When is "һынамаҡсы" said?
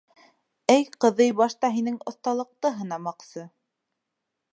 2.79-3.45